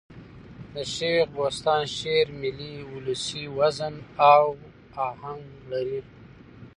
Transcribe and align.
د 0.73 0.75
شېخ 0.93 1.25
بُستان 1.35 1.83
شعر 1.97 2.27
ملي 2.41 2.73
اولسي 2.91 3.43
وزن 3.57 3.95
او 4.33 4.45
آهنګ 5.09 5.43
لري. 5.71 6.01